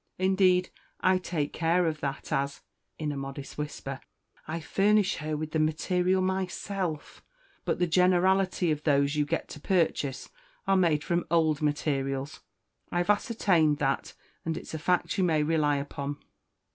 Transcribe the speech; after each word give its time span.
Indeed, 0.17 0.71
I 1.01 1.19
take 1.19 1.53
care 1.53 1.85
of 1.85 1.99
that, 1.99 2.31
as" 2.31 2.61
(in 2.97 3.11
a 3.11 3.15
modest 3.15 3.55
whisper) 3.55 3.99
"I 4.47 4.59
furnish 4.59 5.17
her 5.17 5.37
with 5.37 5.51
the 5.51 5.59
material 5.59 6.23
myself; 6.23 7.23
but 7.65 7.77
the 7.77 7.85
generality 7.85 8.71
of 8.71 8.81
those 8.81 9.15
you 9.15 9.25
get 9.25 9.47
to 9.49 9.59
purchase 9.59 10.29
are 10.65 10.75
made 10.75 11.03
from 11.03 11.25
old 11.29 11.61
materials. 11.61 12.39
I've 12.91 13.11
ascertained 13.11 13.77
that, 13.77 14.15
and 14.43 14.57
it's 14.57 14.73
a 14.73 14.79
fact 14.79 15.19
you 15.19 15.23
may 15.23 15.43
rely 15.43 15.75
upon." 15.77 16.17